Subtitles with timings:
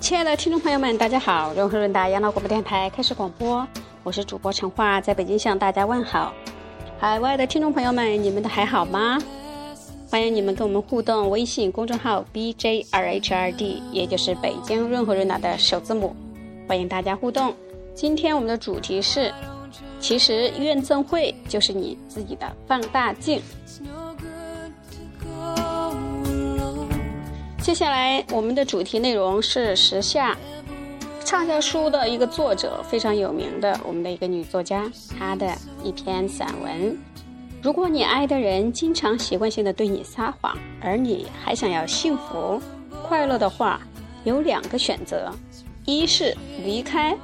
[0.00, 1.54] 亲爱的听众朋友们，大家好！
[1.54, 3.64] 润和润达养老广播电台开始广播，
[4.02, 6.34] 我是主播陈化，在北京向大家问好。
[6.98, 9.18] 海外的听众朋友们，你们的还好吗？
[10.10, 16.16] 欢迎你们跟我们互动，微信公众号 B J R H R D，也就是北京润和润达的首字母，
[16.66, 17.54] 欢迎大家互动。
[17.94, 19.32] 今天我们的主题是，
[20.00, 23.40] 其实怨憎会就是你自己的放大镜。
[27.60, 30.36] 接下来我们的主题内容是时下
[31.24, 35.52] 畅销书的一个作者，非常有名的我们的一个女作家，她的
[35.84, 36.98] 一篇散文。
[37.62, 42.60] 如果你爱的人经常习惯性的对你撒谎，而你还想要幸福、
[43.06, 43.80] 快乐的话，
[44.24, 45.30] 有两个选择：
[45.84, 47.14] 一是离开，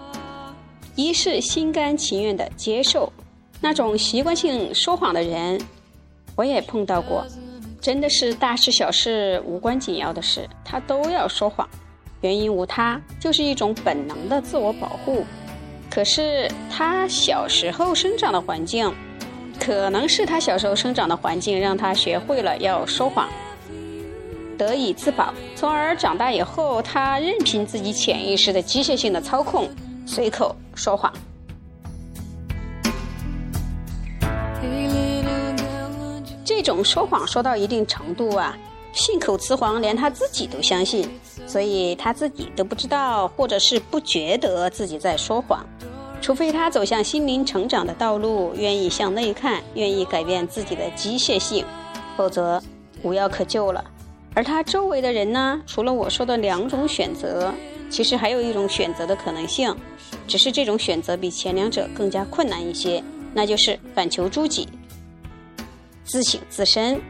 [0.96, 3.12] 一是心甘情愿的接受。
[3.60, 5.60] 那种习惯性说谎的人，
[6.34, 7.24] 我也碰到过，
[7.80, 11.68] 真的是大事小事、无关紧要的事，他都要说谎，
[12.22, 15.24] 原因无他，就是一种本能的自我保护。
[15.88, 18.92] 可是他小时候生长的环境。
[19.58, 23.26] 可能是他小时候生长的环境让他学会了要说谎，
[24.58, 29.66] 得以自保，从而长大以后，他任凭自己潜意识的机械性的操控，
[30.06, 31.12] 随口说谎。
[36.44, 38.56] 这种说谎说到一定程度啊，
[38.92, 41.08] 信口雌黄，连他自己都相信，
[41.46, 45.66] 所以他自己都不知道，或者是不觉得自己在说谎。
[46.22, 51.64] 除非他走向心灵成长的道路，愿意向内看，愿意改变自己的机械性，
[52.16, 52.60] 否则
[53.02, 53.84] 无药可救了。
[54.34, 55.60] 而他周围的人呢？
[55.66, 57.52] 除了我说的两种选择，
[57.88, 59.74] 其实还有一种选择的可能性，
[60.26, 64.68] 只是这种选择比前两者更加困难一些，那就是反求诸己，
[66.04, 67.00] 自省自身。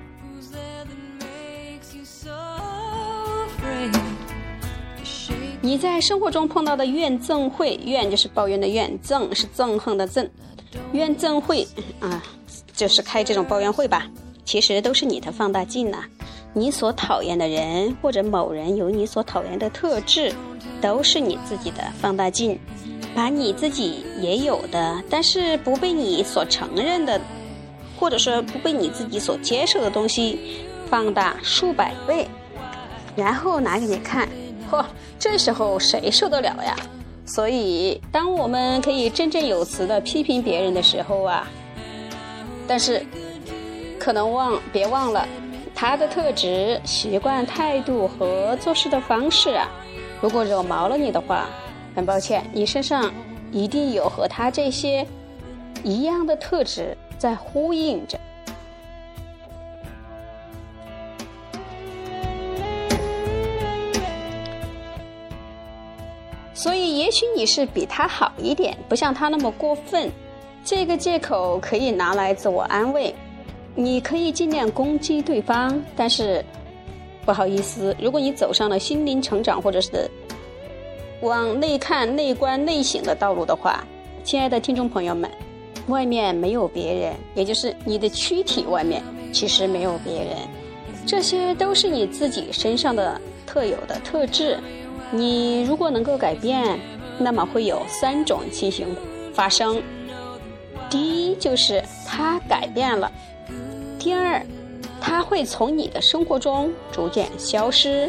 [5.60, 10.28] 你在生活中碰到的怨憎会，怨就是抱怨的怨，憎是憎恨的憎，
[10.92, 11.66] 怨憎会
[11.98, 12.22] 啊，
[12.72, 14.08] 就是开这种抱怨会吧。
[14.44, 16.04] 其实都是你的放大镜呐，
[16.58, 20.32] 你所讨厌的人或者某人有你所讨厌的特质，
[20.80, 22.58] 都是你自己的放大镜，
[23.14, 27.20] 把你自己也有的，但是不被你所承认的，
[28.00, 32.26] 或者说不被你自己所接受的东西，放大数百倍，
[33.14, 34.26] 然后拿给你看。
[34.70, 34.82] 嚯，
[35.18, 36.74] 这时候谁受得了呀？
[37.26, 41.46] 所以，当我们可以振振有词的批评别人的时候啊，
[42.66, 43.04] 但是
[43.98, 45.28] 可能忘别忘了
[45.78, 49.68] 他的特质、习惯、态度和做事的方式啊。
[50.22, 51.46] 如果惹毛了你的话，
[51.94, 53.12] 很抱歉，你身上
[53.52, 55.06] 一定有和他这些
[55.84, 58.18] 一样的特质在呼应着。
[66.54, 70.10] 所以，也许你是比他好一点，不像他那么过分。
[70.64, 73.14] 这个借口可以拿来自我安慰。
[73.78, 76.42] 你可以尽量攻击对方，但是
[77.26, 80.10] 不好意思，如果你走上了心灵成长或者是
[81.20, 83.84] 往内看、内观、内省的道路的话，
[84.24, 85.30] 亲爱的听众朋友们，
[85.88, 90.36] 外面没有别人，也就是你的躯体外面其实没有别人，
[91.06, 94.58] 这些都是你自己身上的特有的特质。
[95.10, 96.80] 你如果能够改变，
[97.18, 98.86] 那么会有三种情形
[99.34, 99.82] 发生：
[100.88, 100.98] 第
[101.30, 103.10] 一，就是他改变了；
[104.06, 104.40] 第二，
[105.00, 108.08] 他会从你的生活中逐渐消失；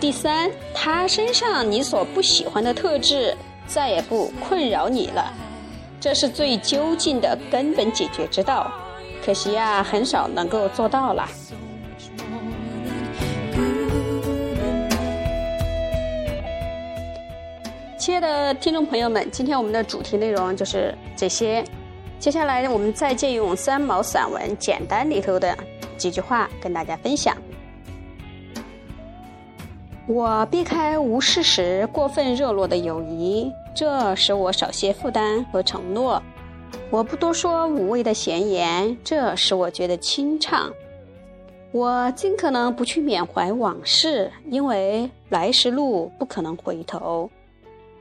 [0.00, 5.30] 第三，他身上你所不喜欢的特质再也不困扰你了。
[6.00, 8.72] 这是最究竟的根本解决之道，
[9.22, 11.28] 可惜呀，很少能够做到了。
[17.98, 21.62] 亲爱的听众朋友们，今天我们的主题内容就是这些。
[22.24, 25.54] 接下来，我们再借用三毛散文《简单》里头的
[25.98, 27.36] 几句话跟大家分享。
[30.06, 36.22] 我避开无事时过分热络的友谊，这使我少些负担和承诺。
[36.88, 40.72] 我不多说无谓的闲言，这使我觉得清畅。
[41.72, 47.30] 我尽可能不去缅怀往事，因为来时路不可能回头。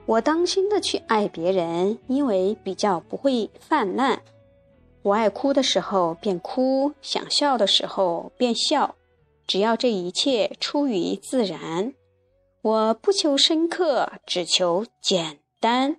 [0.06, 4.22] 我当心的去爱别人，因为比较不会泛滥。
[5.02, 8.96] 我爱哭的时候便哭，想笑的时候便笑，
[9.48, 11.94] 只要这一切出于自然。
[12.62, 15.98] 我不求深刻，只求简单。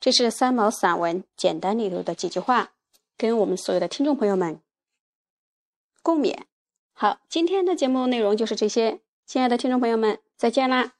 [0.00, 2.72] 这是三毛散文简单里头的几句话，
[3.16, 4.60] 跟我们所有的听众朋友们
[6.02, 6.36] 共勉。
[6.92, 10.97] 好，今天的节目内容就是这些，亲爱的听众朋友们，再见啦。